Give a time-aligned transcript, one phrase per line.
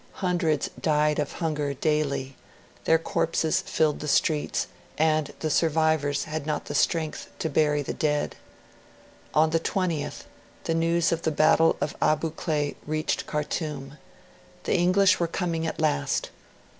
[0.13, 2.35] Hundreds died of hunger daily:
[2.85, 4.65] their corpses filled the streets;
[4.97, 8.35] and the survivors had not the strength to bury the dead.
[9.35, 10.23] On the 20th,
[10.63, 13.99] the news of the battle of Abu Klea reached Khartoum.
[14.63, 16.31] The English were coming at last.